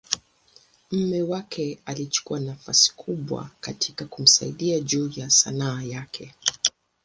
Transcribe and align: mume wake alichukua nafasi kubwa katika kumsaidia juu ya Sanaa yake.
mume 0.91 1.21
wake 1.21 1.79
alichukua 1.85 2.39
nafasi 2.39 2.93
kubwa 2.95 3.49
katika 3.59 4.05
kumsaidia 4.05 4.79
juu 4.79 5.09
ya 5.15 5.29
Sanaa 5.29 5.81
yake. 5.81 6.33